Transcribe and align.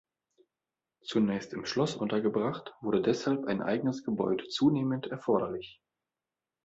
Zunächst 1.03 1.53
im 1.53 1.63
Schloss 1.67 1.95
untergebracht, 1.95 2.73
wurde 2.81 3.03
deshalb 3.03 3.45
ein 3.45 3.61
eigenes 3.61 4.03
Gebäude 4.03 4.47
zunehmend 4.47 5.05
erforderlich. 5.05 5.79